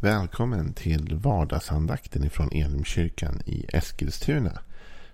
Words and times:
Välkommen 0.00 0.72
till 0.72 1.14
vardagsandakten 1.14 2.24
ifrån 2.24 2.48
Elimkyrkan 2.52 3.42
i 3.46 3.66
Eskilstuna. 3.72 4.58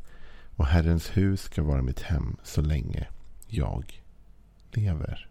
och 0.56 0.66
Herrens 0.66 1.16
hus 1.16 1.40
ska 1.42 1.62
vara 1.62 1.82
mitt 1.82 2.00
hem 2.00 2.36
så 2.42 2.60
länge 2.62 3.06
jag 3.46 4.02
lever. 4.72 5.28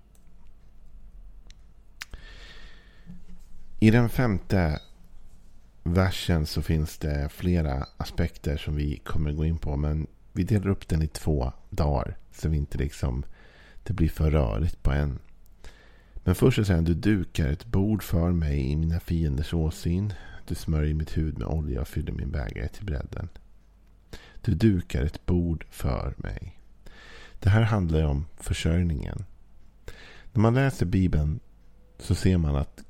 I 3.80 3.92
den 3.92 4.10
femte 4.10 4.80
versen 5.84 6.46
så 6.46 6.62
finns 6.62 6.98
det 6.98 7.30
flera 7.32 7.86
aspekter 7.98 8.58
som 8.58 8.76
vi 8.76 8.98
kommer 8.98 9.32
gå 9.32 9.46
in 9.46 9.58
på. 9.58 9.78
Men 9.78 10.08
vi 10.32 10.44
delar 10.44 10.68
upp 10.68 10.88
den 10.88 11.02
i 11.02 11.08
två 11.08 11.52
dagar. 11.70 12.18
Så 12.32 12.50
vi 12.50 12.58
inte 12.58 12.78
liksom 12.78 13.26
det 13.84 13.94
blir 13.94 14.10
för 14.10 14.32
rörigt 14.32 14.84
på 14.84 14.92
en. 14.92 15.20
Men 16.16 16.36
först 16.36 16.56
så 16.56 16.66
säger 16.66 16.76
han, 16.76 16.86
du 16.86 16.94
dukar 16.94 17.48
ett 17.48 17.66
bord 17.66 18.04
för 18.04 18.32
mig 18.32 18.72
i 18.72 18.76
mina 18.76 19.00
fienders 19.00 19.54
åsyn. 19.54 20.14
Du 20.48 20.56
smörjer 20.56 20.94
mitt 20.94 21.18
huvud 21.18 21.38
med 21.38 21.48
olja 21.48 21.82
och 21.82 21.88
fyller 21.88 22.14
min 22.14 22.32
bägare 22.32 22.68
till 22.68 22.86
bredden. 22.86 23.30
Du 24.42 24.54
dukar 24.54 25.04
ett 25.04 25.26
bord 25.26 25.66
för 25.70 26.14
mig. 26.18 26.60
Det 27.40 27.50
här 27.50 27.62
handlar 27.62 28.00
ju 28.00 28.06
om 28.06 28.26
försörjningen. 28.38 29.26
När 30.34 30.42
man 30.42 30.54
läser 30.54 30.86
Bibeln 30.86 31.40
så 32.00 32.16
ser 32.16 32.38
man 32.38 32.56
att 32.56 32.84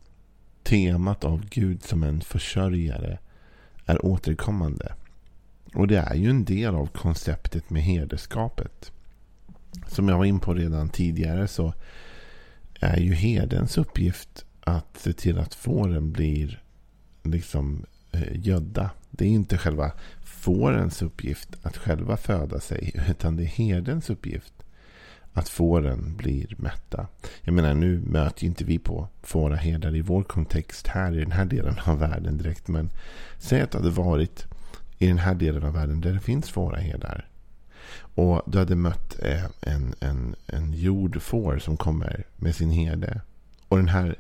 temat 0.64 1.24
av 1.24 1.46
Gud 1.50 1.84
som 1.84 2.04
en 2.04 2.22
försörjare 2.22 3.20
är 3.86 4.06
återkommande. 4.06 4.94
Och 5.74 5.88
det 5.88 5.98
är 5.98 6.16
ju 6.16 6.30
en 6.30 6.46
del 6.46 6.76
av 6.76 6.88
konceptet 6.88 7.70
med 7.70 7.84
herdeskapet. 7.84 8.92
Som 9.88 10.10
jag 10.10 10.18
var 10.18 10.26
in 10.26 10.40
på 10.40 10.54
redan 10.54 10.90
tidigare 10.90 11.48
så 11.48 11.74
är 12.80 12.98
ju 12.98 13.14
herdens 13.14 13.78
uppgift 13.78 14.46
att 14.60 14.98
se 14.98 15.14
till 15.14 15.40
att 15.40 15.54
fåren 15.54 16.12
blir 16.12 16.64
liksom 17.32 17.86
eh, 18.12 18.40
gödda. 18.40 18.90
Det 19.12 19.26
är 19.26 19.30
inte 19.30 19.58
själva 19.58 19.92
fårens 20.24 21.02
uppgift 21.02 21.50
att 21.62 21.78
själva 21.78 22.18
föda 22.18 22.60
sig. 22.60 22.92
Utan 23.10 23.36
det 23.36 23.44
är 23.44 23.48
herdens 23.48 24.10
uppgift 24.10 24.54
att 25.34 25.50
fåren 25.50 26.16
blir 26.18 26.56
mätta. 26.58 27.08
Jag 27.42 27.54
menar 27.54 27.74
nu 27.74 28.00
möter 28.00 28.46
inte 28.46 28.64
vi 28.64 28.80
på 28.80 29.08
fåraherdar 29.24 29.96
i 29.96 30.02
vår 30.02 30.24
kontext 30.24 30.88
här 30.88 31.16
i 31.16 31.20
den 31.20 31.32
här 31.32 31.46
delen 31.46 31.76
av 31.86 32.00
världen 32.00 32.38
direkt. 32.38 32.68
Men 32.68 32.90
säg 33.38 33.62
att 33.62 33.72
det 33.72 33.78
hade 33.78 33.90
varit 33.90 34.46
i 34.98 35.08
den 35.08 35.18
här 35.18 35.36
delen 35.36 35.64
av 35.64 35.74
världen 35.74 36.02
där 36.02 36.14
det 36.14 36.20
finns 36.20 36.50
fåraherdar. 36.50 37.28
Och 37.98 38.42
du 38.46 38.58
hade 38.58 38.76
mött 38.76 39.20
eh, 39.22 39.46
en, 39.62 39.96
en, 40.00 40.36
en 40.48 40.74
jordfår 40.74 41.60
som 41.60 41.78
kommer 41.78 42.24
med 42.36 42.56
sin 42.56 42.70
herde. 42.70 43.22
Och 43.68 43.78
den 43.78 43.88
här 43.88 44.16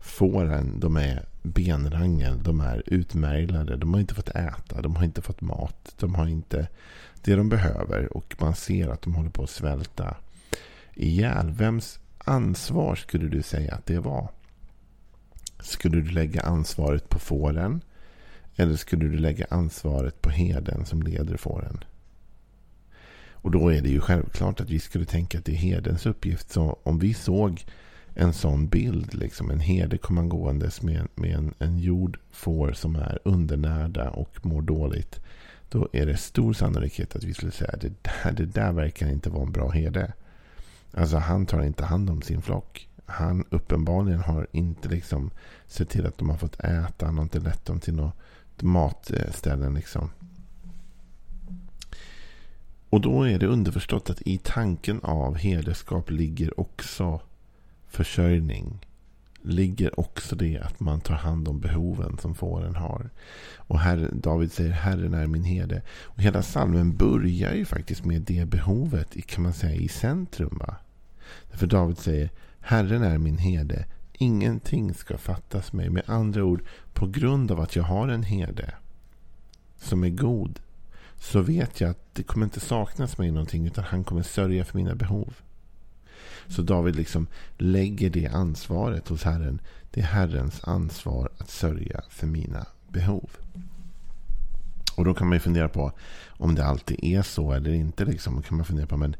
fåren, 0.00 0.80
de 0.80 0.96
är 0.96 1.24
benrangel. 1.42 2.42
De 2.42 2.60
är 2.60 2.82
utmärglade. 2.86 3.76
De 3.76 3.94
har 3.94 4.00
inte 4.00 4.14
fått 4.14 4.28
äta. 4.28 4.82
De 4.82 4.96
har 4.96 5.04
inte 5.04 5.22
fått 5.22 5.40
mat. 5.40 5.94
De 5.98 6.14
har 6.14 6.26
inte 6.26 6.68
det 7.22 7.34
de 7.34 7.48
behöver. 7.48 8.16
Och 8.16 8.36
man 8.38 8.54
ser 8.54 8.88
att 8.88 9.02
de 9.02 9.14
håller 9.14 9.30
på 9.30 9.42
att 9.42 9.50
svälta 9.50 10.16
ihjäl. 10.94 11.50
Vems 11.50 12.00
ansvar 12.18 12.94
skulle 12.94 13.28
du 13.28 13.42
säga 13.42 13.74
att 13.74 13.86
det 13.86 13.98
var? 13.98 14.28
Skulle 15.60 16.00
du 16.00 16.10
lägga 16.10 16.40
ansvaret 16.40 17.08
på 17.08 17.18
fåren? 17.18 17.80
Eller 18.56 18.76
skulle 18.76 19.08
du 19.08 19.18
lägga 19.18 19.46
ansvaret 19.50 20.22
på 20.22 20.30
heden 20.30 20.86
som 20.86 21.02
leder 21.02 21.36
fåren? 21.36 21.84
Och 23.42 23.50
då 23.50 23.72
är 23.72 23.82
det 23.82 23.88
ju 23.88 24.00
självklart 24.00 24.60
att 24.60 24.70
vi 24.70 24.80
skulle 24.80 25.04
tänka 25.04 25.38
att 25.38 25.44
det 25.44 25.52
är 25.52 25.56
hedens 25.56 26.06
uppgift. 26.06 26.50
Så 26.50 26.78
om 26.82 26.98
vi 26.98 27.14
såg 27.14 27.64
en 28.14 28.32
sån 28.32 28.68
bild. 28.68 29.14
Liksom. 29.14 29.50
En 29.50 29.60
herde 29.60 29.98
kommer 29.98 30.22
gåendes 30.22 30.82
med, 30.82 31.08
med 31.14 31.34
en, 31.34 31.54
en 31.58 31.78
jord 31.78 32.18
får 32.30 32.72
som 32.72 32.96
är 32.96 33.18
undernärda 33.24 34.10
och 34.10 34.46
mår 34.46 34.62
dåligt. 34.62 35.20
Då 35.68 35.88
är 35.92 36.06
det 36.06 36.16
stor 36.16 36.52
sannolikhet 36.52 37.16
att 37.16 37.24
vi 37.24 37.34
skulle 37.34 37.52
säga 37.52 37.70
att 37.72 37.80
det 37.80 37.92
där, 38.02 38.32
det 38.32 38.46
där 38.46 38.72
verkar 38.72 39.08
inte 39.08 39.30
vara 39.30 39.42
en 39.42 39.52
bra 39.52 39.70
herde. 39.70 40.12
Alltså 40.94 41.16
han 41.16 41.46
tar 41.46 41.62
inte 41.62 41.84
hand 41.84 42.10
om 42.10 42.22
sin 42.22 42.42
flock. 42.42 42.88
Han 43.06 43.44
uppenbarligen 43.50 44.20
har 44.20 44.46
inte 44.52 44.88
liksom 44.88 45.30
sett 45.66 45.88
till 45.88 46.06
att 46.06 46.18
de 46.18 46.30
har 46.30 46.36
fått 46.36 46.60
äta. 46.60 47.06
Han 47.06 47.16
har 47.16 47.22
inte 47.22 47.40
lett 47.40 47.64
dem 47.64 47.80
till 47.80 47.94
något 47.94 48.14
matställen. 48.62 49.74
Liksom. 49.74 50.10
Och 52.90 53.00
då 53.00 53.28
är 53.28 53.38
det 53.38 53.46
underförstått 53.46 54.10
att 54.10 54.22
i 54.22 54.38
tanken 54.38 55.00
av 55.02 55.36
herdeskap 55.36 56.10
ligger 56.10 56.60
också 56.60 57.20
försörjning 57.90 58.86
ligger 59.42 60.00
också 60.00 60.36
det 60.36 60.58
att 60.58 60.80
man 60.80 61.00
tar 61.00 61.14
hand 61.14 61.48
om 61.48 61.60
behoven 61.60 62.18
som 62.18 62.34
fåren 62.34 62.76
har. 62.76 63.10
Och 63.56 63.78
herre, 63.78 64.08
David 64.12 64.52
säger 64.52 64.70
Herren 64.70 65.14
är 65.14 65.26
min 65.26 65.44
herde. 65.44 65.82
Och 66.02 66.22
hela 66.22 66.42
salmen 66.42 66.96
börjar 66.96 67.54
ju 67.54 67.64
faktiskt 67.64 68.04
med 68.04 68.22
det 68.22 68.44
behovet 68.44 69.26
kan 69.26 69.42
man 69.42 69.52
säga 69.52 69.74
i 69.74 69.88
centrum. 69.88 70.58
Va? 70.58 70.76
För 71.50 71.66
David 71.66 71.98
säger 71.98 72.30
Herren 72.60 73.02
är 73.02 73.18
min 73.18 73.38
herde. 73.38 73.84
Ingenting 74.12 74.94
ska 74.94 75.18
fattas 75.18 75.72
mig. 75.72 75.90
Med 75.90 76.02
andra 76.06 76.44
ord, 76.44 76.62
på 76.92 77.06
grund 77.06 77.50
av 77.50 77.60
att 77.60 77.76
jag 77.76 77.84
har 77.84 78.08
en 78.08 78.22
herde 78.22 78.74
som 79.78 80.04
är 80.04 80.10
god 80.10 80.60
så 81.16 81.40
vet 81.40 81.80
jag 81.80 81.90
att 81.90 82.14
det 82.14 82.22
kommer 82.22 82.46
inte 82.46 82.60
saknas 82.60 83.18
mig 83.18 83.30
någonting 83.30 83.66
utan 83.66 83.84
han 83.84 84.04
kommer 84.04 84.22
sörja 84.22 84.64
för 84.64 84.78
mina 84.78 84.94
behov. 84.94 85.34
Så 86.50 86.62
David 86.62 86.96
liksom 86.96 87.26
lägger 87.58 88.10
det 88.10 88.26
ansvaret 88.26 89.08
hos 89.08 89.22
Herren. 89.22 89.60
Det 89.90 90.00
är 90.00 90.04
Herrens 90.04 90.64
ansvar 90.64 91.28
att 91.38 91.50
sörja 91.50 92.02
för 92.08 92.26
mina 92.26 92.66
behov. 92.88 93.30
Och 94.96 95.04
då 95.04 95.14
kan 95.14 95.28
man 95.28 95.36
ju 95.36 95.40
fundera 95.40 95.68
på 95.68 95.92
om 96.28 96.54
det 96.54 96.64
alltid 96.64 97.04
är 97.04 97.22
så 97.22 97.52
eller 97.52 97.72
inte. 97.72 98.04
Liksom. 98.04 98.36
Då 98.36 98.42
kan 98.42 98.56
man 98.56 98.66
fundera 98.66 98.86
på, 98.86 98.96
men 98.96 99.16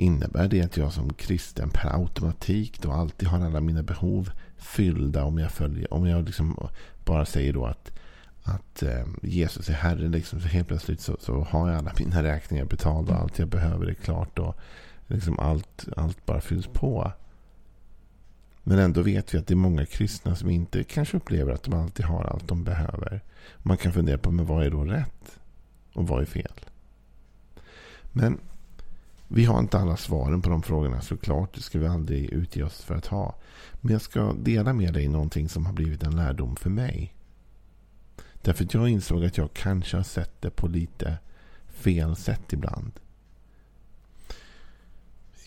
Innebär 0.00 0.48
det 0.48 0.62
att 0.62 0.76
jag 0.76 0.92
som 0.92 1.12
kristen 1.12 1.70
per 1.70 2.00
automatik 2.00 2.82
då 2.82 2.92
alltid 2.92 3.28
har 3.28 3.46
alla 3.46 3.60
mina 3.60 3.82
behov 3.82 4.30
fyllda 4.56 5.24
om 5.24 5.38
jag 5.38 5.50
följer, 5.50 5.94
om 5.94 6.06
jag 6.06 6.24
liksom 6.24 6.68
bara 7.04 7.26
säger 7.26 7.52
då 7.52 7.66
att, 7.66 7.92
att 8.42 8.82
eh, 8.82 9.06
Jesus 9.22 9.68
är 9.68 9.72
Herre, 9.72 10.08
liksom, 10.08 10.40
så 10.40 10.48
helt 10.48 10.68
plötsligt 10.68 11.00
så, 11.00 11.16
så 11.20 11.46
har 11.50 11.68
jag 11.68 11.78
alla 11.78 11.92
mina 11.98 12.22
räkningar 12.22 12.64
betalda 12.64 13.14
och 13.14 13.20
allt 13.20 13.38
jag 13.38 13.48
behöver 13.48 13.86
är 13.86 13.94
klart 13.94 14.38
och 14.38 14.56
liksom 15.10 15.38
allt, 15.38 15.88
allt 15.96 16.26
bara 16.26 16.40
fylls 16.40 16.66
på. 16.66 17.12
Men 18.62 18.78
ändå 18.78 19.02
vet 19.02 19.34
vi 19.34 19.38
att 19.38 19.46
det 19.46 19.54
är 19.54 19.56
många 19.56 19.86
kristna 19.86 20.36
som 20.36 20.50
inte 20.50 20.84
kanske 20.84 21.16
upplever 21.16 21.52
att 21.52 21.62
de 21.62 21.74
alltid 21.74 22.06
har 22.06 22.24
allt 22.24 22.48
de 22.48 22.64
behöver. 22.64 23.20
Man 23.58 23.76
kan 23.76 23.92
fundera 23.92 24.18
på 24.18 24.30
men 24.30 24.46
vad 24.46 24.66
är 24.66 24.70
då 24.70 24.84
rätt? 24.84 25.38
Och 25.92 26.08
vad 26.08 26.22
är 26.22 26.26
fel? 26.26 26.52
Men 28.12 28.38
vi 29.28 29.44
har 29.44 29.58
inte 29.58 29.78
alla 29.78 29.96
svaren 29.96 30.42
på 30.42 30.50
de 30.50 30.62
frågorna 30.62 31.00
såklart. 31.00 31.54
Det 31.54 31.62
ska 31.62 31.78
vi 31.78 31.86
aldrig 31.86 32.30
utge 32.30 32.62
oss 32.62 32.82
för 32.82 32.94
att 32.94 33.06
ha. 33.06 33.34
Men 33.80 33.92
jag 33.92 34.02
ska 34.02 34.32
dela 34.32 34.72
med 34.72 34.94
dig 34.94 35.08
någonting 35.08 35.48
som 35.48 35.66
har 35.66 35.72
blivit 35.72 36.02
en 36.02 36.16
lärdom 36.16 36.56
för 36.56 36.70
mig. 36.70 37.14
Därför 38.42 38.64
att 38.64 38.74
jag 38.74 38.88
insåg 38.88 39.24
att 39.24 39.36
jag 39.36 39.52
kanske 39.52 39.96
har 39.96 40.04
sett 40.04 40.42
det 40.42 40.50
på 40.50 40.68
lite 40.68 41.18
fel 41.68 42.16
sätt 42.16 42.52
ibland. 42.52 42.92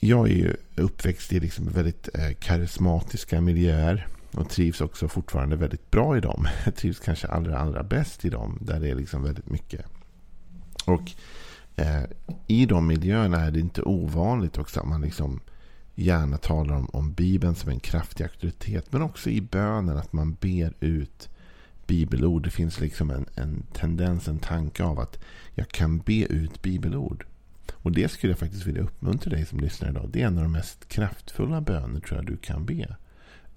Jag 0.05 0.29
är 0.29 0.33
ju 0.33 0.55
uppväxt 0.75 1.33
i 1.33 1.39
liksom 1.39 1.65
väldigt 1.69 2.09
eh, 2.13 2.31
karismatiska 2.39 3.41
miljöer. 3.41 4.07
Och 4.31 4.49
trivs 4.49 4.81
också 4.81 5.07
fortfarande 5.07 5.55
väldigt 5.55 5.91
bra 5.91 6.17
i 6.17 6.19
dem. 6.19 6.47
Jag 6.65 6.75
trivs 6.75 6.99
kanske 6.99 7.27
allra, 7.27 7.59
allra 7.59 7.83
bäst 7.83 8.25
i 8.25 8.29
dem. 8.29 8.57
Där 8.61 8.79
det 8.79 8.89
är 8.89 8.95
liksom 8.95 9.23
väldigt 9.23 9.49
mycket. 9.49 9.85
Och 10.85 11.11
eh, 11.75 12.03
i 12.47 12.65
de 12.65 12.87
miljöerna 12.87 13.41
är 13.41 13.51
det 13.51 13.59
inte 13.59 13.81
ovanligt 13.81 14.57
också 14.57 14.79
att 14.79 14.87
man 14.87 15.01
liksom 15.01 15.39
gärna 15.95 16.37
talar 16.37 16.75
om, 16.75 16.89
om 16.93 17.13
Bibeln 17.13 17.55
som 17.55 17.69
en 17.69 17.79
kraftig 17.79 18.23
auktoritet. 18.23 18.85
Men 18.89 19.01
också 19.01 19.29
i 19.29 19.41
bönen 19.41 19.97
att 19.97 20.13
man 20.13 20.33
ber 20.33 20.73
ut 20.79 21.29
bibelord. 21.87 22.43
Det 22.43 22.49
finns 22.49 22.79
liksom 22.79 23.09
en, 23.09 23.25
en 23.35 23.63
tendens, 23.73 24.27
en 24.27 24.39
tanke 24.39 24.83
av 24.83 24.99
att 24.99 25.19
jag 25.55 25.67
kan 25.67 25.99
be 25.99 26.25
ut 26.25 26.61
bibelord. 26.61 27.25
Och 27.83 27.91
det 27.91 28.11
skulle 28.11 28.31
jag 28.31 28.39
faktiskt 28.39 28.65
vilja 28.65 28.81
uppmuntra 28.81 29.29
dig 29.29 29.45
som 29.45 29.59
lyssnar 29.59 29.89
idag. 29.89 30.09
Det 30.13 30.21
är 30.21 30.27
en 30.27 30.37
av 30.37 30.43
de 30.43 30.51
mest 30.51 30.87
kraftfulla 30.87 31.61
böner 31.61 31.99
tror 31.99 32.17
jag 32.17 32.25
du 32.25 32.37
kan 32.37 32.65
be. 32.65 32.95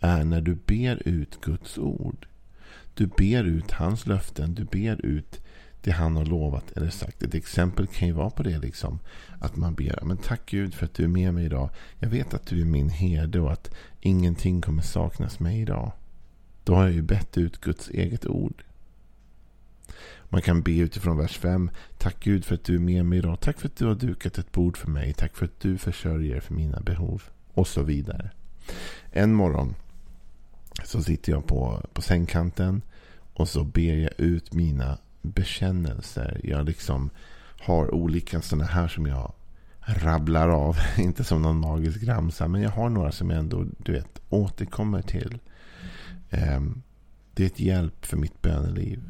Är 0.00 0.24
när 0.24 0.40
du 0.40 0.54
ber 0.54 1.08
ut 1.08 1.40
Guds 1.40 1.78
ord. 1.78 2.26
Du 2.94 3.06
ber 3.06 3.44
ut 3.44 3.70
hans 3.70 4.06
löften. 4.06 4.54
Du 4.54 4.64
ber 4.64 5.06
ut 5.06 5.40
det 5.80 5.90
han 5.90 6.16
har 6.16 6.24
lovat 6.24 6.72
eller 6.72 6.90
sagt. 6.90 7.22
Ett 7.22 7.34
exempel 7.34 7.86
kan 7.86 8.08
ju 8.08 8.14
vara 8.14 8.30
på 8.30 8.42
det. 8.42 8.58
liksom 8.58 8.98
Att 9.38 9.56
man 9.56 9.74
ber. 9.74 9.98
Men 10.04 10.16
tack 10.16 10.40
Gud 10.46 10.74
för 10.74 10.84
att 10.84 10.94
du 10.94 11.04
är 11.04 11.08
med 11.08 11.34
mig 11.34 11.44
idag. 11.44 11.70
Jag 11.98 12.08
vet 12.08 12.34
att 12.34 12.46
du 12.46 12.60
är 12.60 12.64
min 12.64 12.88
herde 12.88 13.40
och 13.40 13.52
att 13.52 13.74
ingenting 14.00 14.60
kommer 14.60 14.82
saknas 14.82 15.40
mig 15.40 15.60
idag. 15.60 15.92
Då 16.64 16.74
har 16.74 16.82
jag 16.82 16.92
ju 16.92 17.02
bett 17.02 17.38
ut 17.38 17.60
Guds 17.60 17.90
eget 17.90 18.26
ord. 18.26 18.65
Man 20.28 20.42
kan 20.42 20.62
be 20.62 20.72
utifrån 20.72 21.18
vers 21.18 21.38
5. 21.38 21.70
Tack 21.98 22.16
Gud 22.20 22.44
för 22.44 22.54
att 22.54 22.64
du 22.64 22.74
är 22.74 22.78
med 22.78 23.04
mig 23.04 23.18
idag. 23.18 23.40
Tack 23.40 23.60
för 23.60 23.68
att 23.68 23.76
du 23.76 23.86
har 23.86 23.94
dukat 23.94 24.38
ett 24.38 24.52
bord 24.52 24.76
för 24.76 24.90
mig. 24.90 25.12
Tack 25.12 25.36
för 25.36 25.44
att 25.44 25.60
du 25.60 25.78
försörjer 25.78 26.40
för 26.40 26.54
mina 26.54 26.80
behov. 26.80 27.22
Och 27.54 27.68
så 27.68 27.82
vidare. 27.82 28.30
En 29.10 29.34
morgon 29.34 29.74
så 30.84 31.02
sitter 31.02 31.32
jag 31.32 31.46
på, 31.46 31.82
på 31.92 32.02
sängkanten. 32.02 32.82
Och 33.34 33.48
så 33.48 33.64
ber 33.64 33.94
jag 33.94 34.12
ut 34.18 34.52
mina 34.52 34.98
bekännelser. 35.22 36.40
Jag 36.44 36.66
liksom 36.66 37.10
har 37.60 37.94
olika 37.94 38.42
sådana 38.42 38.64
här 38.64 38.88
som 38.88 39.06
jag 39.06 39.32
rabblar 39.86 40.48
av. 40.48 40.76
Inte 40.98 41.24
som 41.24 41.42
någon 41.42 41.60
magisk 41.60 42.02
ramsa. 42.02 42.48
Men 42.48 42.62
jag 42.62 42.70
har 42.70 42.90
några 42.90 43.12
som 43.12 43.30
jag 43.30 43.38
ändå 43.38 43.66
du 43.78 43.92
vet, 43.92 44.20
återkommer 44.28 45.02
till. 45.02 45.38
Ehm, 46.30 46.82
det 47.34 47.42
är 47.42 47.46
ett 47.46 47.60
hjälp 47.60 48.06
för 48.06 48.16
mitt 48.16 48.42
böneliv. 48.42 49.02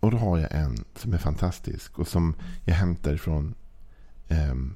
Och 0.00 0.10
då 0.10 0.16
har 0.16 0.38
jag 0.38 0.52
en 0.52 0.84
som 0.96 1.12
är 1.12 1.18
fantastisk. 1.18 1.98
Och 1.98 2.08
som 2.08 2.34
jag 2.64 2.74
hämtar 2.74 3.14
ifrån 3.14 3.54
ehm, 4.28 4.74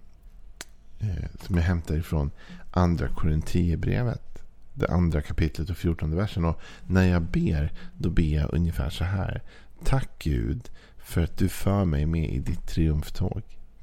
eh, 0.99 1.25
som 1.47 1.57
jag 1.57 1.63
hämtar 1.63 1.97
ifrån 1.97 2.31
andra 2.71 3.09
Korinthierbrevet. 3.09 4.43
Det 4.75 4.89
andra 4.89 5.23
kapitlet 5.23 5.71
och 5.71 5.77
fjortonde 5.77 6.17
versen. 6.17 6.45
Och 6.45 6.61
när 6.87 7.09
jag 7.09 7.23
ber, 7.23 7.73
då 7.99 8.11
ber 8.11 8.35
jag 8.35 8.55
ungefär 8.55 8.91
så 8.91 9.05
här. 9.05 9.43
Tack 9.85 10.11
Gud 10.19 10.71
för 10.99 11.25
att 11.25 11.39
du 11.39 11.49
för 11.49 11.85
mig 11.85 12.07
med 12.07 12.31
i 12.31 12.39
ditt 12.39 12.67
triumftåg. 12.67 13.43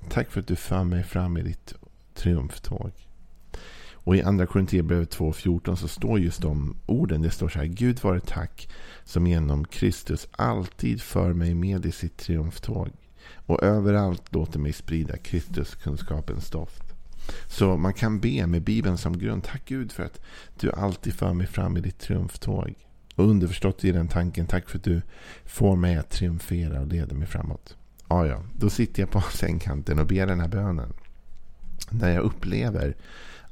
Tack 0.10 0.32
för 0.32 0.40
att 0.40 0.48
du 0.48 0.56
för 0.56 0.84
mig 0.84 1.04
fram 1.04 1.38
i 1.38 1.42
ditt 1.42 1.74
triumftåg. 2.14 2.92
Och 4.10 4.16
i 4.16 4.22
andra 4.22 4.46
Korinthierbrevet 4.46 5.18
2.14 5.18 5.76
så 5.76 5.88
står 5.88 6.20
just 6.20 6.42
de 6.42 6.76
orden. 6.86 7.22
Det 7.22 7.32
står 7.32 7.50
så 7.50 7.60
här. 7.60 7.66
Gud 7.66 8.04
vare 8.04 8.20
tack 8.20 8.70
som 9.04 9.28
genom 9.28 9.66
Kristus 9.66 10.28
alltid 10.32 11.02
för 11.02 11.34
mig 11.34 11.54
med 11.54 11.86
i 11.86 11.92
sitt 11.92 12.18
triumftåg. 12.18 12.90
Och 13.36 13.64
överallt 13.64 14.34
låter 14.34 14.60
mig 14.60 14.74
sprida 14.74 15.18
Kristus 15.18 15.76
kunskapens 15.76 16.50
doft. 16.50 16.84
Så 17.48 17.78
man 17.78 17.94
kan 17.94 18.20
be 18.20 18.48
med 18.48 18.62
Bibeln 18.62 18.98
som 18.98 19.18
grund. 19.18 19.44
Tack 19.44 19.66
Gud 19.66 19.92
för 19.92 20.04
att 20.04 20.22
du 20.60 20.72
alltid 20.72 21.14
för 21.14 21.34
mig 21.34 21.48
fram 21.48 21.78
i 21.78 21.82
ditt 21.82 22.00
triumftåg. 22.00 22.74
Och 23.16 23.30
underförstått 23.30 23.84
i 23.84 23.92
den 23.92 24.08
tanken, 24.08 24.48
tack 24.48 24.70
för 24.70 24.78
att 24.78 24.84
du 24.84 25.02
får 25.46 25.76
mig 25.76 25.98
att 25.98 26.10
triumfera 26.10 26.82
och 26.82 26.88
leda 26.88 27.16
mig 27.16 27.28
framåt. 27.28 27.78
Ja, 28.08 28.28
ja, 28.28 28.44
då 28.58 28.70
sitter 28.70 29.02
jag 29.02 29.12
på 29.12 29.22
sängkanten 29.32 30.00
och 30.00 30.08
ber 30.08 30.28
den 30.28 30.40
här 30.40 30.48
bönen. 30.48 30.94
När 31.90 32.10
jag 32.10 32.24
upplever 32.24 32.96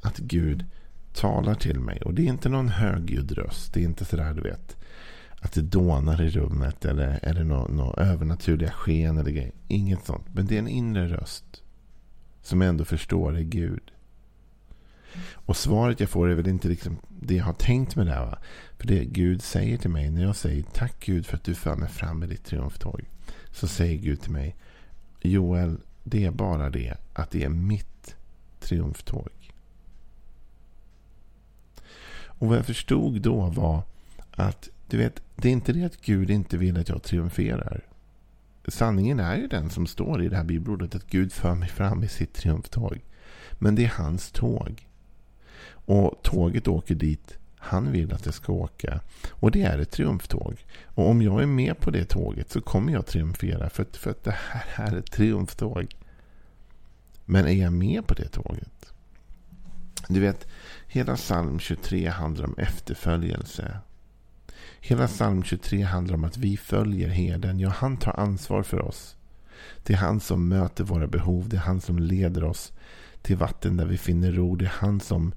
att 0.02 0.18
Gud 0.18 0.66
talar 1.14 1.56
till 1.56 1.80
mig. 1.80 2.02
Och 2.02 2.14
det 2.14 2.22
är 2.22 2.28
inte 2.28 2.50
någon 2.50 2.70
högljudd 2.70 3.32
röst. 3.32 3.74
Det 3.74 3.80
är 3.80 3.84
inte 3.84 4.06
sådär 4.06 4.34
du 4.34 4.42
vet. 4.42 4.78
Att 5.42 5.54
det 5.54 5.62
dånar 5.62 6.22
i 6.22 6.30
rummet 6.30 6.86
eller, 6.86 7.20
är 7.24 7.34
det 7.34 7.44
några 7.44 7.68
nå 7.68 7.94
övernaturliga 7.94 8.72
sken 8.72 9.18
eller 9.18 9.32
grejer. 9.32 9.52
Inget 9.68 10.06
sånt. 10.06 10.26
Men 10.34 10.46
det 10.46 10.56
är 10.56 10.60
en 10.60 10.68
inre 10.68 11.08
röst. 11.08 11.64
Som 12.42 12.62
jag 12.62 12.70
ändå 12.70 12.86
förstår 12.86 13.38
är 13.38 13.42
Gud. 13.42 13.92
Och 15.34 15.58
svaret 15.58 16.00
jag 16.00 16.10
får 16.10 16.30
är 16.30 16.36
väl 16.36 16.48
inte 16.48 16.68
liksom 16.68 16.98
det 17.10 17.36
jag 17.36 17.46
har 17.46 17.54
tänkt 17.54 17.96
med 17.96 18.06
det 18.06 18.14
här. 18.14 18.26
Va? 18.26 18.38
För 18.78 18.88
det 18.88 19.06
Gud 19.06 19.42
säger 19.42 19.78
till 19.78 19.90
mig 19.90 20.12
när 20.12 20.22
jag 20.22 20.36
säger 20.36 20.64
tack 20.74 21.06
Gud 21.06 21.26
för 21.26 21.38
att 21.38 21.44
du 21.44 21.56
för 21.56 21.76
mig 21.76 21.90
fram 21.90 22.20
med 22.20 22.30
ditt 22.30 22.46
triumftåg. 22.46 23.02
Så 23.52 23.68
säger 23.68 23.98
Gud 23.98 24.22
till 24.22 24.32
mig 24.32 24.56
Joel, 25.22 25.78
det 26.04 26.26
är 26.26 26.32
bara 26.32 26.70
det 26.70 26.94
att 27.14 27.32
det 27.32 27.44
är 27.44 27.50
mitt 27.50 28.16
triumftåg. 28.60 29.30
Och 32.40 32.48
vad 32.48 32.58
jag 32.58 32.66
förstod 32.66 33.22
då 33.22 33.46
var 33.46 33.82
att 34.32 34.70
du 34.88 34.98
vet, 34.98 35.22
det 35.36 35.48
är 35.48 35.52
inte 35.52 35.74
det 35.74 35.84
att 35.84 36.02
Gud 36.02 36.30
inte 36.30 36.58
vill 36.58 36.78
att 36.78 36.90
jag 36.90 37.04
triumferar. 37.04 37.82
Sanningen 38.68 39.20
är 39.20 39.36
ju 39.36 39.48
den 39.48 39.70
som 39.70 39.88
står 39.88 40.24
i 40.24 40.30
det 40.30 40.36
här 40.36 40.44
bibelordet 40.44 40.96
att 40.96 41.08
Gud 41.08 41.34
för 41.34 41.56
mig 41.56 41.70
fram 41.70 42.04
i 42.04 42.08
sitt 42.08 42.34
triumftåg. 42.34 43.02
Men 43.54 43.76
det 43.76 43.84
är 43.84 43.94
hans 43.98 44.32
tåg. 44.32 44.88
Och 45.70 46.20
tåget 46.24 46.68
åker 46.68 46.96
dit 46.96 47.38
han 47.58 47.92
vill 47.92 48.14
att 48.14 48.24
det 48.24 48.32
ska 48.32 48.54
åka. 48.54 49.00
Och 49.30 49.52
det 49.52 49.62
är 49.62 49.80
ett 49.80 49.92
triumftåg. 49.92 50.66
Och 50.86 51.10
om 51.10 51.22
jag 51.22 51.42
är 51.42 51.46
med 51.46 51.80
på 51.80 51.92
det 51.92 52.06
tåget 52.06 52.52
så 52.52 52.62
kommer 52.62 52.94
jag 52.94 53.06
triumfera. 53.06 53.70
För, 53.70 53.86
för 53.92 54.12
att 54.12 54.24
det 54.24 54.36
här 54.38 54.94
är 54.94 54.98
ett 54.98 55.12
triumftåg. 55.12 55.96
Men 57.26 57.46
är 57.48 57.52
jag 57.52 57.74
med 57.74 58.08
på 58.08 58.14
det 58.14 58.28
tåget? 58.28 58.94
Du 60.08 60.20
vet, 60.20 60.48
hela 60.88 61.16
psalm 61.16 61.60
23 61.60 62.08
handlar 62.08 62.46
om 62.46 62.56
efterföljelse. 62.58 63.80
Hela 64.80 65.08
psalm 65.08 65.44
23 65.44 65.82
handlar 65.82 66.16
om 66.16 66.24
att 66.24 66.38
vi 66.38 66.58
följer 66.58 67.10
herden. 67.10 67.60
Ja, 67.60 67.70
han 67.70 67.98
tar 67.98 68.20
ansvar 68.20 68.64
för 68.64 68.82
oss. 68.82 69.16
Det 69.84 69.94
är 69.94 69.98
han 69.98 70.20
som 70.20 70.48
möter 70.48 70.84
våra 70.84 71.08
behov. 71.08 71.50
Det 71.50 71.58
är 71.58 71.62
han 71.62 71.82
som 71.82 72.00
leder 72.00 72.44
oss 72.44 72.74
till 73.22 73.38
vatten 73.38 73.78
där 73.78 73.86
vi 73.86 73.98
finner 73.98 74.32
ro. 74.32 74.56
Det 74.56 74.66
är 74.66 74.74
han 74.80 75.00
som 75.00 75.34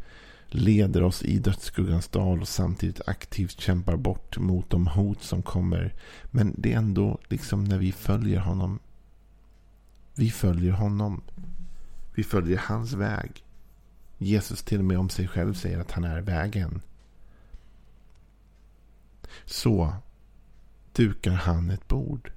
leder 0.48 1.02
oss 1.02 1.22
i 1.22 1.38
dödsskuggans 1.38 2.08
dal 2.08 2.40
och 2.40 2.48
samtidigt 2.48 3.00
aktivt 3.08 3.60
kämpar 3.60 3.96
bort 3.96 4.38
mot 4.38 4.70
de 4.70 4.86
hot 4.86 5.22
som 5.22 5.42
kommer. 5.42 5.94
Men 6.30 6.54
det 6.58 6.72
är 6.72 6.76
ändå 6.76 7.18
liksom 7.28 7.64
när 7.64 7.78
vi 7.78 7.92
följer 7.92 8.40
honom. 8.40 8.78
Vi 10.14 10.30
följer 10.30 10.72
honom. 10.72 11.22
Vi 12.14 12.24
följer 12.24 12.58
hans 12.58 12.92
väg. 12.92 13.44
Jesus 14.22 14.62
till 14.62 14.78
och 14.78 14.84
med 14.84 14.98
om 14.98 15.08
sig 15.08 15.28
själv 15.28 15.54
säger 15.54 15.78
att 15.78 15.90
han 15.90 16.04
är 16.04 16.20
vägen. 16.20 16.80
Så 19.44 19.94
dukar 20.92 21.32
han 21.32 21.70
ett 21.70 21.88
bord. 21.88 22.32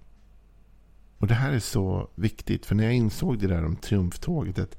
Och 1.17 1.27
det 1.27 1.33
här 1.33 1.51
är 1.51 1.59
så 1.59 2.09
viktigt. 2.15 2.65
För 2.65 2.75
när 2.75 2.83
jag 2.83 2.93
insåg 2.93 3.39
det 3.39 3.47
där 3.47 3.65
om 3.65 3.75
triumftåget. 3.75 4.59
Att 4.59 4.77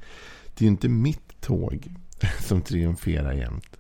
det 0.55 0.65
är 0.65 0.69
inte 0.69 0.89
mitt 0.89 1.41
tåg 1.41 1.89
som 2.41 2.63
triumferar 2.63 3.33
jämt. 3.33 3.77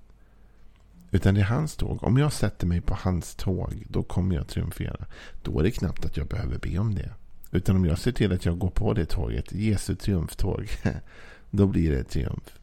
Utan 1.11 1.35
det 1.35 1.40
är 1.40 1.45
hans 1.45 1.76
tåg. 1.76 2.04
Om 2.04 2.16
jag 2.16 2.33
sätter 2.33 2.66
mig 2.66 2.81
på 2.81 2.95
hans 2.95 3.35
tåg. 3.35 3.87
Då 3.88 4.02
kommer 4.02 4.37
jag 4.37 4.49
triumfera. 4.49 5.07
Då 5.43 5.59
är 5.59 5.62
det 5.62 5.71
knappt 5.71 6.04
att 6.04 6.16
jag 6.16 6.26
behöver 6.26 6.59
be 6.59 6.78
om 6.78 6.95
det. 6.95 7.11
Utan 7.50 7.76
om 7.76 7.85
jag 7.85 7.99
ser 7.99 8.12
till 8.12 8.33
att 8.33 8.45
jag 8.45 8.59
går 8.59 8.71
på 8.71 8.93
det 8.93 9.07
tåget. 9.07 9.52
Jesu 9.52 9.95
triumftåg. 9.95 10.69
då 11.50 11.66
blir 11.66 11.90
det 11.90 12.04
triumf. 12.04 12.59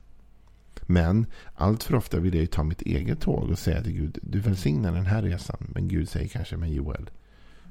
Men 0.92 1.26
allt 1.56 1.84
för 1.84 1.96
ofta 1.96 2.20
vill 2.20 2.34
jag 2.34 2.42
ju 2.42 2.48
ta 2.48 2.64
mitt 2.64 2.82
eget 2.82 3.20
tåg 3.20 3.50
och 3.50 3.60
säga 3.60 3.84
till 3.84 3.94
Gud, 3.94 4.18
du 4.22 4.40
välsignar 4.40 4.92
den 4.92 5.06
här 5.06 5.22
resan. 5.22 5.68
Men 5.74 5.88
Gud 5.88 6.10
säger 6.10 6.28
kanske, 6.28 6.58
men 6.58 6.72
Joel, 6.72 7.10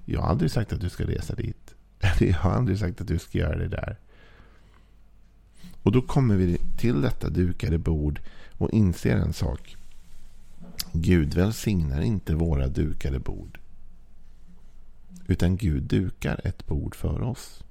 jag 0.05 0.21
har 0.21 0.29
aldrig 0.29 0.51
sagt 0.51 0.73
att 0.73 0.81
du 0.81 0.89
ska 0.89 1.05
resa 1.05 1.35
dit. 1.35 1.75
Eller 2.01 2.29
jag 2.31 2.39
har 2.39 2.51
aldrig 2.51 2.79
sagt 2.79 3.01
att 3.01 3.09
du 3.09 3.19
ska 3.19 3.39
göra 3.39 3.59
det 3.59 3.69
där. 3.69 3.99
Och 5.83 5.93
då 5.93 6.03
kommer 6.03 6.37
vi 6.37 6.59
till 6.79 7.01
detta 7.01 7.29
dukade 7.29 7.79
bord 7.79 8.21
och 8.59 8.71
inser 8.71 9.17
en 9.17 9.33
sak. 9.33 9.77
Gud 10.93 11.35
välsignar 11.35 12.01
inte 12.01 12.35
våra 12.35 12.69
dukade 12.69 13.19
bord. 13.19 13.59
Utan 15.27 15.57
Gud 15.57 15.83
dukar 15.83 16.41
ett 16.45 16.67
bord 16.67 16.95
för 16.95 17.23
oss. 17.23 17.65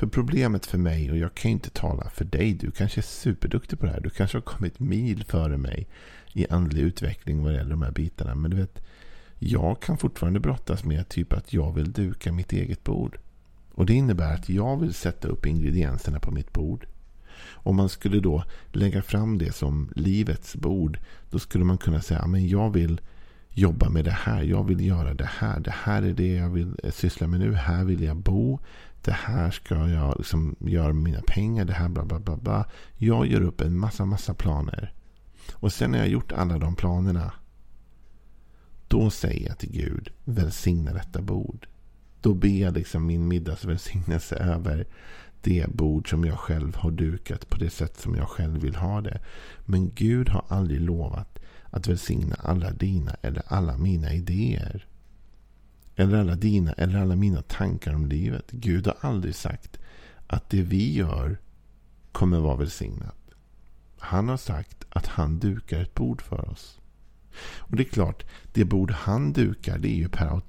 För 0.00 0.06
problemet 0.06 0.66
för 0.66 0.78
mig, 0.78 1.10
och 1.10 1.16
jag 1.16 1.34
kan 1.34 1.50
inte 1.50 1.70
tala 1.70 2.10
för 2.10 2.24
dig, 2.24 2.54
du 2.54 2.70
kanske 2.70 3.00
är 3.00 3.02
superduktig 3.02 3.78
på 3.78 3.86
det 3.86 3.92
här. 3.92 4.00
Du 4.00 4.10
kanske 4.10 4.36
har 4.36 4.42
kommit 4.42 4.78
mil 4.78 5.24
före 5.24 5.56
mig 5.56 5.88
i 6.32 6.46
andlig 6.50 6.82
utveckling 6.82 7.42
vad 7.42 7.54
gäller 7.54 7.70
de 7.70 7.82
här 7.82 7.90
bitarna. 7.90 8.34
Men 8.34 8.50
du 8.50 8.56
vet, 8.56 8.82
jag 9.38 9.82
kan 9.82 9.98
fortfarande 9.98 10.40
brottas 10.40 10.84
med 10.84 11.08
typ 11.08 11.32
att 11.32 11.52
jag 11.52 11.72
vill 11.72 11.92
duka 11.92 12.32
mitt 12.32 12.52
eget 12.52 12.84
bord. 12.84 13.18
Och 13.74 13.86
det 13.86 13.94
innebär 13.94 14.34
att 14.34 14.48
jag 14.48 14.80
vill 14.80 14.94
sätta 14.94 15.28
upp 15.28 15.46
ingredienserna 15.46 16.20
på 16.20 16.30
mitt 16.30 16.52
bord. 16.52 16.86
Om 17.52 17.76
man 17.76 17.88
skulle 17.88 18.20
då 18.20 18.44
lägga 18.72 19.02
fram 19.02 19.38
det 19.38 19.52
som 19.52 19.92
livets 19.96 20.56
bord. 20.56 20.98
Då 21.30 21.38
skulle 21.38 21.64
man 21.64 21.78
kunna 21.78 22.00
säga 22.00 22.20
att 22.20 22.40
jag 22.40 22.70
vill 22.70 23.00
jobba 23.50 23.88
med 23.88 24.04
det 24.04 24.10
här. 24.10 24.42
Jag 24.42 24.64
vill 24.64 24.86
göra 24.86 25.14
det 25.14 25.30
här. 25.38 25.60
Det 25.60 25.74
här 25.74 26.02
är 26.02 26.12
det 26.12 26.34
jag 26.34 26.50
vill 26.50 26.76
eh, 26.82 26.90
syssla 26.90 27.26
med 27.26 27.40
nu. 27.40 27.54
Här 27.54 27.84
vill 27.84 28.02
jag 28.02 28.16
bo. 28.16 28.58
Det 29.02 29.12
här 29.12 29.50
ska 29.50 29.88
jag 29.88 30.14
liksom 30.18 30.56
göra 30.60 30.92
med 30.92 31.02
mina 31.02 31.22
pengar. 31.26 31.64
Det 31.64 31.72
här 31.72 31.88
bla 31.88 32.04
bla 32.04 32.18
bla. 32.18 32.36
bla. 32.36 32.64
Jag 32.96 33.26
gör 33.26 33.40
upp 33.40 33.60
en 33.60 33.78
massa 33.78 34.04
massa 34.04 34.34
planer. 34.34 34.94
Och 35.52 35.72
sen 35.72 35.90
när 35.90 35.98
jag 35.98 36.08
gjort 36.08 36.32
alla 36.32 36.58
de 36.58 36.76
planerna. 36.76 37.32
Då 38.88 39.10
säger 39.10 39.48
jag 39.48 39.58
till 39.58 39.72
Gud. 39.72 40.08
Välsigna 40.24 40.92
detta 40.92 41.22
bord. 41.22 41.66
Då 42.20 42.34
ber 42.34 42.60
jag 42.60 42.74
liksom 42.74 43.06
min 43.06 43.28
middagsvälsignelse 43.28 44.36
över 44.36 44.86
det 45.42 45.66
bord 45.68 46.10
som 46.10 46.24
jag 46.24 46.38
själv 46.38 46.76
har 46.76 46.90
dukat 46.90 47.50
på 47.50 47.56
det 47.56 47.70
sätt 47.70 48.00
som 48.00 48.14
jag 48.14 48.28
själv 48.28 48.60
vill 48.60 48.76
ha 48.76 49.00
det. 49.00 49.20
Men 49.64 49.90
Gud 49.94 50.28
har 50.28 50.44
aldrig 50.48 50.80
lovat 50.80 51.38
att 51.70 51.88
välsigna 51.88 52.36
alla 52.38 52.70
dina 52.70 53.16
eller 53.22 53.42
alla 53.46 53.76
mina 53.76 54.12
idéer. 54.12 54.86
Eller 56.00 56.18
alla 56.18 56.34
dina 56.34 56.72
eller 56.72 56.98
alla 56.98 57.16
mina 57.16 57.42
tankar 57.42 57.94
om 57.94 58.06
livet. 58.06 58.50
Gud 58.50 58.86
har 58.86 58.96
aldrig 59.00 59.34
sagt 59.34 59.78
att 60.26 60.50
det 60.50 60.62
vi 60.62 60.94
gör 60.94 61.38
kommer 62.12 62.40
vara 62.40 62.56
välsignat. 62.56 63.16
Han 63.98 64.28
har 64.28 64.36
sagt 64.36 64.84
att 64.88 65.06
han 65.06 65.38
dukar 65.38 65.80
ett 65.80 65.94
bord 65.94 66.22
för 66.22 66.50
oss. 66.50 66.78
Och 67.58 67.76
det 67.76 67.82
är 67.82 67.88
klart, 67.88 68.24
det 68.52 68.64
bord 68.64 68.90
han 68.90 69.32
dukar 69.32 69.78
det 69.78 69.88
är 69.88 69.96
ju 69.96 70.08
per 70.08 70.40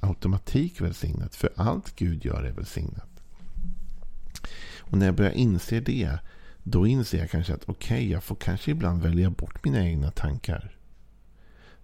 automatik 0.00 0.80
välsignat. 0.80 1.34
För 1.34 1.50
allt 1.56 1.96
Gud 1.96 2.24
gör 2.24 2.42
är 2.42 2.52
välsignat. 2.52 3.22
Och 4.78 4.98
när 4.98 5.06
jag 5.06 5.14
börjar 5.14 5.32
inse 5.32 5.80
det, 5.80 6.18
då 6.62 6.86
inser 6.86 7.18
jag 7.18 7.30
kanske 7.30 7.54
att 7.54 7.68
okej, 7.68 7.96
okay, 7.96 8.10
jag 8.10 8.24
får 8.24 8.36
kanske 8.36 8.70
ibland 8.70 9.02
välja 9.02 9.30
bort 9.30 9.64
mina 9.64 9.84
egna 9.84 10.10
tankar. 10.10 10.79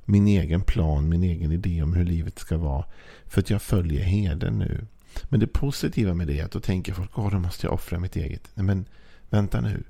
Min 0.09 0.27
egen 0.27 0.61
plan, 0.61 1.09
min 1.09 1.23
egen 1.23 1.53
idé 1.53 1.83
om 1.83 1.95
hur 1.95 2.05
livet 2.05 2.39
ska 2.39 2.57
vara. 2.57 2.85
För 3.27 3.41
att 3.41 3.51
jag 3.51 3.63
följer 3.63 4.03
heden 4.03 4.59
nu. 4.59 4.87
Men 5.25 5.41
det 5.41 5.47
positiva 5.47 6.15
med 6.15 6.27
det 6.27 6.41
är 6.41 6.45
att 6.45 6.51
då 6.51 6.61
tänker 6.61 6.93
folk, 6.93 7.11
att 7.15 7.33
då 7.33 7.39
måste 7.39 7.67
jag 7.67 7.75
offra 7.75 7.99
mitt 7.99 8.17
eget. 8.17 8.51
Nej 8.55 8.67
men, 8.67 8.89
vänta 9.31 9.61
nu. 9.61 9.85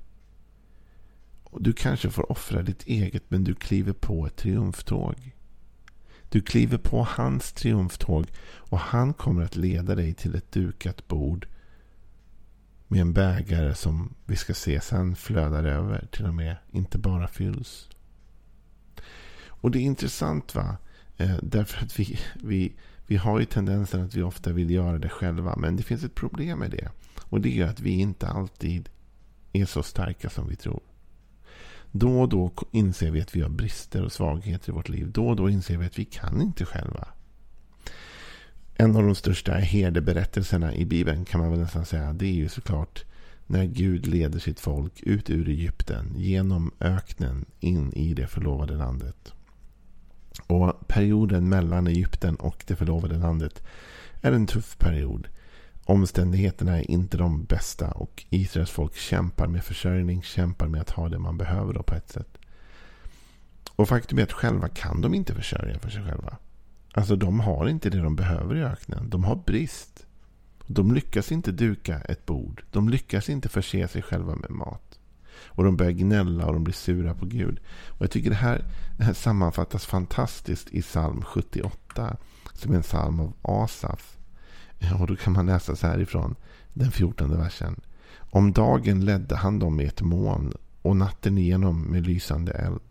Du 1.59 1.73
kanske 1.73 2.09
får 2.09 2.31
offra 2.31 2.61
ditt 2.61 2.83
eget, 2.83 3.23
men 3.27 3.43
du 3.43 3.55
kliver 3.55 3.93
på 3.93 4.25
ett 4.25 4.35
triumftåg. 4.35 5.31
Du 6.29 6.41
kliver 6.41 6.77
på 6.77 7.07
hans 7.09 7.53
triumftåg 7.53 8.25
och 8.43 8.79
han 8.79 9.13
kommer 9.13 9.43
att 9.43 9.55
leda 9.55 9.95
dig 9.95 10.13
till 10.13 10.35
ett 10.35 10.51
dukat 10.51 11.07
bord 11.07 11.47
med 12.87 13.01
en 13.01 13.13
bägare 13.13 13.75
som 13.75 14.13
vi 14.25 14.35
ska 14.35 14.53
se 14.53 14.81
sen 14.81 15.15
flödar 15.15 15.63
över 15.63 16.07
till 16.11 16.25
och 16.25 16.33
med, 16.33 16.55
inte 16.71 16.97
bara 16.97 17.27
fylls. 17.27 17.89
Och 19.61 19.71
det 19.71 19.79
är 19.79 19.83
intressant 19.83 20.55
va? 20.55 20.77
Eh, 21.17 21.37
därför 21.41 21.83
att 21.83 21.99
vi, 21.99 22.19
vi, 22.43 22.73
vi 23.07 23.15
har 23.15 23.39
ju 23.39 23.45
tendensen 23.45 24.01
att 24.01 24.15
vi 24.15 24.21
ofta 24.21 24.51
vill 24.51 24.71
göra 24.71 24.99
det 24.99 25.09
själva. 25.09 25.55
Men 25.55 25.75
det 25.75 25.83
finns 25.83 26.03
ett 26.03 26.15
problem 26.15 26.59
med 26.59 26.71
det. 26.71 26.89
Och 27.23 27.41
det 27.41 27.59
är 27.59 27.65
att 27.65 27.79
vi 27.79 27.89
inte 27.89 28.27
alltid 28.27 28.89
är 29.53 29.65
så 29.65 29.83
starka 29.83 30.29
som 30.29 30.47
vi 30.47 30.55
tror. 30.55 30.81
Då 31.91 32.21
och 32.21 32.29
då 32.29 32.51
inser 32.71 33.11
vi 33.11 33.21
att 33.21 33.35
vi 33.35 33.41
har 33.41 33.49
brister 33.49 34.03
och 34.03 34.11
svagheter 34.11 34.69
i 34.69 34.73
vårt 34.73 34.89
liv. 34.89 35.11
Då 35.11 35.27
och 35.27 35.35
då 35.35 35.49
inser 35.49 35.77
vi 35.77 35.85
att 35.85 35.99
vi 35.99 36.05
kan 36.05 36.41
inte 36.41 36.65
själva. 36.65 37.07
En 38.75 38.95
av 38.95 39.03
de 39.03 39.15
största 39.15 39.53
herdeberättelserna 39.53 40.75
i 40.75 40.85
Bibeln 40.85 41.25
kan 41.25 41.39
man 41.39 41.51
väl 41.51 41.59
nästan 41.59 41.85
säga. 41.85 42.13
Det 42.13 42.25
är 42.25 42.33
ju 42.33 42.49
såklart 42.49 43.05
när 43.47 43.65
Gud 43.65 44.07
leder 44.07 44.39
sitt 44.39 44.59
folk 44.59 45.01
ut 45.03 45.29
ur 45.29 45.49
Egypten 45.49 46.13
genom 46.15 46.71
öknen 46.79 47.45
in 47.59 47.93
i 47.93 48.13
det 48.13 48.27
förlovade 48.27 48.75
landet. 48.75 49.33
Och 50.47 50.87
perioden 50.87 51.49
mellan 51.49 51.87
Egypten 51.87 52.35
och 52.35 52.63
det 52.67 52.75
förlovade 52.75 53.17
landet 53.17 53.63
är 54.21 54.31
en 54.31 54.47
tuff 54.47 54.77
period. 54.77 55.27
Omständigheterna 55.85 56.77
är 56.77 56.91
inte 56.91 57.17
de 57.17 57.43
bästa 57.43 57.91
och 57.91 58.25
Israels 58.29 58.71
folk 58.71 58.95
kämpar 58.95 59.47
med 59.47 59.63
försörjning, 59.63 60.23
kämpar 60.23 60.67
med 60.67 60.81
att 60.81 60.89
ha 60.89 61.09
det 61.09 61.19
man 61.19 61.37
behöver 61.37 61.73
då 61.73 61.83
på 61.83 61.95
ett 61.95 62.09
sätt. 62.09 62.37
Och 63.75 63.89
faktum 63.89 64.19
är 64.19 64.23
att 64.23 64.31
själva 64.31 64.69
kan 64.69 65.01
de 65.01 65.13
inte 65.13 65.33
försörja 65.33 65.79
för 65.79 65.89
sig 65.89 66.03
själva. 66.03 66.37
Alltså 66.93 67.15
de 67.15 67.39
har 67.39 67.67
inte 67.67 67.89
det 67.89 67.97
de 67.97 68.15
behöver 68.15 68.55
i 68.55 68.63
öknen. 68.63 69.09
De 69.09 69.23
har 69.23 69.35
brist. 69.35 70.05
De 70.67 70.93
lyckas 70.93 71.31
inte 71.31 71.51
duka 71.51 72.01
ett 72.01 72.25
bord. 72.25 72.63
De 72.71 72.89
lyckas 72.89 73.29
inte 73.29 73.49
förse 73.49 73.87
sig 73.87 74.01
själva 74.01 74.35
med 74.35 74.51
mat. 74.51 74.99
Och 75.45 75.63
de 75.63 75.77
börjar 75.77 75.91
gnälla 75.91 76.45
och 76.45 76.53
de 76.53 76.63
blir 76.63 76.73
sura 76.73 77.13
på 77.13 77.25
Gud. 77.25 77.59
Och 77.87 78.01
jag 78.01 78.11
tycker 78.11 78.29
det 78.29 78.35
här, 78.35 78.65
det 78.97 79.03
här 79.03 79.13
sammanfattas 79.13 79.85
fantastiskt 79.85 80.69
i 80.71 80.81
psalm 80.81 81.21
78. 81.21 82.17
Som 82.53 82.71
är 82.71 82.75
en 82.75 82.81
psalm 82.81 83.19
av 83.19 83.33
Asaf. 83.41 84.17
Och 84.99 85.07
då 85.07 85.15
kan 85.15 85.33
man 85.33 85.45
läsa 85.45 85.75
så 85.75 85.87
här 85.87 85.99
ifrån 85.99 86.35
den 86.73 86.91
fjortonde 86.91 87.37
versen. 87.37 87.81
Om 88.17 88.51
dagen 88.51 89.05
ledde 89.05 89.35
han 89.35 89.59
dem 89.59 89.75
med 89.75 89.87
ett 89.87 90.01
moln 90.01 90.53
och 90.81 90.97
natten 90.97 91.37
igenom 91.37 91.81
med 91.81 92.07
lysande 92.07 92.51
eld. 92.51 92.81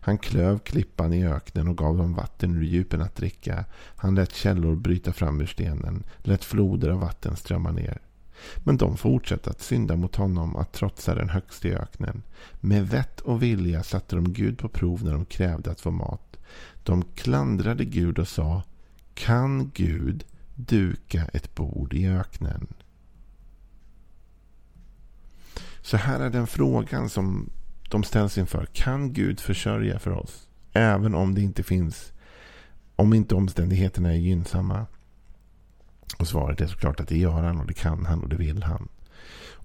Han 0.00 0.18
klöv 0.18 0.58
klippan 0.58 1.12
i 1.12 1.26
öknen 1.26 1.68
och 1.68 1.76
gav 1.78 1.96
dem 1.96 2.14
vatten 2.14 2.56
ur 2.56 2.62
djupen 2.62 3.02
att 3.02 3.16
dricka. 3.16 3.64
Han 3.96 4.14
lät 4.14 4.34
källor 4.34 4.76
bryta 4.76 5.12
fram 5.12 5.40
ur 5.40 5.46
stenen, 5.46 6.04
lät 6.18 6.44
floder 6.44 6.90
av 6.90 7.00
vatten 7.00 7.36
strömma 7.36 7.70
ner. 7.70 7.98
Men 8.56 8.76
de 8.76 8.96
fortsatte 8.96 9.50
att 9.50 9.60
synda 9.60 9.96
mot 9.96 10.16
honom, 10.16 10.56
att 10.56 10.72
trotsa 10.72 11.14
den 11.14 11.28
högste 11.28 11.68
i 11.68 11.74
öknen. 11.74 12.22
Med 12.60 12.88
vett 12.88 13.20
och 13.20 13.42
vilja 13.42 13.82
satte 13.82 14.16
de 14.16 14.32
Gud 14.32 14.58
på 14.58 14.68
prov 14.68 15.04
när 15.04 15.12
de 15.12 15.24
krävde 15.24 15.70
att 15.70 15.80
få 15.80 15.90
mat. 15.90 16.36
De 16.82 17.04
klandrade 17.04 17.84
Gud 17.84 18.18
och 18.18 18.28
sa 18.28 18.62
Kan 19.14 19.70
Gud 19.74 20.24
duka 20.54 21.24
ett 21.32 21.54
bord 21.54 21.94
i 21.94 22.08
öknen? 22.08 22.66
Så 25.80 25.96
här 25.96 26.20
är 26.20 26.30
den 26.30 26.46
frågan 26.46 27.08
som 27.08 27.50
de 27.88 28.04
ställs 28.04 28.38
inför. 28.38 28.66
Kan 28.66 29.12
Gud 29.12 29.40
försörja 29.40 29.98
för 29.98 30.10
oss? 30.10 30.48
Även 30.72 31.14
om 31.14 31.34
det 31.34 31.40
inte 31.40 31.62
finns, 31.62 32.12
om 32.96 33.14
inte 33.14 33.34
omständigheterna 33.34 34.12
är 34.12 34.16
gynnsamma. 34.16 34.86
Och 36.16 36.28
svaret 36.28 36.60
är 36.60 36.66
såklart 36.66 37.00
att 37.00 37.08
det 37.08 37.18
gör 37.18 37.42
han 37.42 37.60
och 37.60 37.66
det 37.66 37.74
kan 37.74 38.06
han 38.06 38.22
och 38.22 38.28
det 38.28 38.36
vill 38.36 38.62
han. 38.62 38.88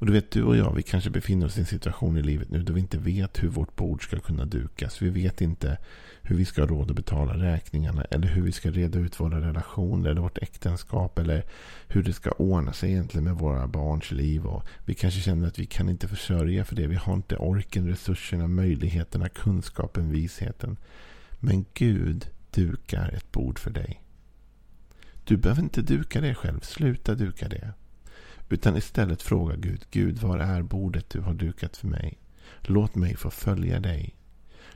Och 0.03 0.05
du 0.05 0.13
vet, 0.13 0.31
du 0.31 0.43
och 0.43 0.57
jag, 0.57 0.75
vi 0.75 0.83
kanske 0.83 1.09
befinner 1.09 1.45
oss 1.45 1.57
i 1.57 1.59
en 1.59 1.65
situation 1.65 2.17
i 2.17 2.21
livet 2.21 2.50
nu 2.50 2.63
då 2.63 2.73
vi 2.73 2.79
inte 2.79 2.97
vet 2.97 3.43
hur 3.43 3.50
vårt 3.50 3.75
bord 3.75 4.03
ska 4.03 4.19
kunna 4.19 4.45
dukas. 4.45 5.01
Vi 5.01 5.09
vet 5.09 5.41
inte 5.41 5.77
hur 6.21 6.35
vi 6.35 6.45
ska 6.45 6.62
ha 6.62 6.67
råd 6.67 6.89
att 6.89 6.95
betala 6.95 7.33
räkningarna. 7.33 8.03
Eller 8.03 8.27
hur 8.27 8.41
vi 8.41 8.51
ska 8.51 8.71
reda 8.71 9.00
ut 9.00 9.19
våra 9.19 9.41
relationer 9.41 10.09
eller 10.09 10.21
vårt 10.21 10.38
äktenskap. 10.38 11.19
Eller 11.19 11.43
hur 11.88 12.03
det 12.03 12.13
ska 12.13 12.31
ordna 12.31 12.73
sig 12.73 12.91
egentligen 12.91 13.23
med 13.23 13.35
våra 13.35 13.67
barns 13.67 14.12
liv. 14.12 14.45
Och 14.45 14.63
vi 14.85 14.93
kanske 14.93 15.21
känner 15.21 15.47
att 15.47 15.59
vi 15.59 15.65
kan 15.65 15.89
inte 15.89 16.07
försörja 16.07 16.65
för 16.65 16.75
det. 16.75 16.88
Vi 16.88 16.95
har 16.95 17.13
inte 17.13 17.38
orken, 17.38 17.88
resurserna, 17.88 18.47
möjligheterna, 18.47 19.29
kunskapen, 19.29 20.12
visheten. 20.12 20.77
Men 21.39 21.65
Gud 21.73 22.27
dukar 22.51 23.09
ett 23.09 23.31
bord 23.31 23.59
för 23.59 23.71
dig. 23.71 24.02
Du 25.24 25.38
behöver 25.38 25.62
inte 25.62 25.82
duka 25.82 26.22
det 26.22 26.36
själv. 26.36 26.60
Sluta 26.60 27.15
duka 27.15 27.50
det. 27.50 27.74
Utan 28.50 28.77
istället 28.77 29.22
fråga 29.22 29.56
Gud. 29.56 29.86
Gud, 29.92 30.18
var 30.18 30.38
är 30.38 30.62
bordet 30.62 31.10
du 31.10 31.22
har 31.22 31.34
dukat 31.34 31.77
för 31.77 31.88
mig? 31.88 32.20
Låt 32.62 32.96
mig 32.96 33.15
få 33.15 33.30
följa 33.30 33.80
dig. 33.80 34.15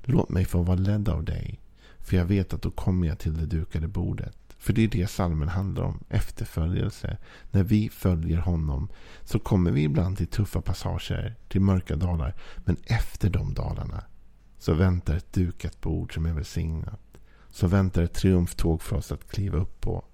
Låt 0.03 0.29
mig 0.29 0.45
få 0.45 0.61
vara 0.61 0.77
ledd 0.77 1.09
av 1.09 1.23
dig. 1.23 1.59
För 1.99 2.17
jag 2.17 2.25
vet 2.25 2.53
att 2.53 2.61
då 2.61 2.71
kommer 2.71 3.07
jag 3.07 3.19
till 3.19 3.37
det 3.37 3.45
dukade 3.45 3.87
bordet. 3.87 4.37
För 4.57 4.73
det 4.73 4.83
är 4.83 4.87
det 4.87 5.07
salmen 5.07 5.49
handlar 5.49 5.83
om. 5.83 6.03
Efterföljelse. 6.09 7.17
När 7.51 7.63
vi 7.63 7.89
följer 7.89 8.37
honom 8.37 8.89
så 9.23 9.39
kommer 9.39 9.71
vi 9.71 9.83
ibland 9.83 10.17
till 10.17 10.27
tuffa 10.27 10.61
passager, 10.61 11.35
till 11.47 11.61
mörka 11.61 11.95
dalar. 11.95 12.35
Men 12.65 12.77
efter 12.83 13.29
de 13.29 13.53
dalarna 13.53 14.03
så 14.57 14.73
väntar 14.73 15.15
ett 15.15 15.33
dukat 15.33 15.81
bord 15.81 16.13
som 16.13 16.25
är 16.25 16.33
välsignat. 16.33 17.01
Så 17.49 17.67
väntar 17.67 18.03
ett 18.03 18.13
triumftåg 18.13 18.81
för 18.81 18.95
oss 18.95 19.11
att 19.11 19.27
kliva 19.27 19.57
upp 19.57 19.81
på. 19.81 20.05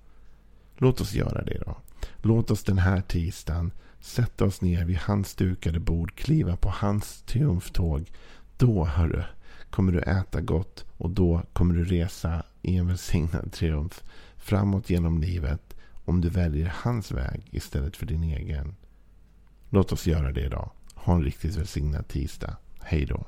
Låt 0.84 1.02
oss 1.02 1.14
göra 1.14 1.44
det 1.44 1.64
då. 1.66 1.78
Låt 2.22 2.52
oss 2.52 2.64
den 2.64 2.78
här 2.78 3.02
tisdagen 3.02 3.72
sätta 4.00 4.46
oss 4.46 4.62
ner 4.62 4.86
vid 4.86 4.98
hans 4.98 5.36
dukade 5.36 5.80
bord, 5.80 6.16
kliva 6.16 6.58
på 6.58 6.70
hans 6.70 7.22
triumftåg. 7.22 8.12
Då, 8.58 8.86
hörru, 8.86 9.24
kommer 9.70 9.92
du 9.92 10.00
äta 10.00 10.42
gott 10.42 10.86
och 10.98 11.10
då 11.10 11.42
kommer 11.54 11.76
du 11.76 11.84
resa 11.84 12.44
i 12.62 12.76
en 12.76 12.88
välsignad 12.88 13.52
triumf 13.52 14.04
framåt 14.38 14.90
genom 14.90 15.22
livet 15.22 15.76
om 16.06 16.22
du 16.22 16.30
väljer 16.30 16.74
hans 16.76 17.12
väg 17.12 17.48
istället 17.52 17.98
för 17.98 18.06
din 18.06 18.24
egen. 18.24 18.76
Låt 19.70 19.92
oss 19.92 20.08
göra 20.08 20.32
det 20.32 20.46
idag. 20.46 20.72
Ha 20.96 21.16
en 21.16 21.24
riktigt 21.24 21.56
välsignad 21.56 22.08
tisdag. 22.08 22.58
Hej 22.80 23.06
då. 23.06 23.26